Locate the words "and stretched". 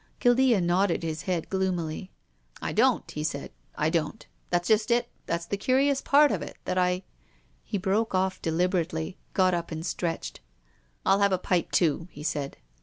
9.71-10.39